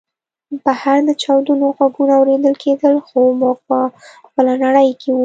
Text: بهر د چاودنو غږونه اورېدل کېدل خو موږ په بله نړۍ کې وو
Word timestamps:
بهر 0.65 0.97
د 1.07 1.09
چاودنو 1.21 1.65
غږونه 1.77 2.13
اورېدل 2.19 2.55
کېدل 2.63 2.95
خو 3.07 3.19
موږ 3.39 3.57
په 3.67 3.77
بله 4.35 4.53
نړۍ 4.63 4.89
کې 5.01 5.09
وو 5.11 5.19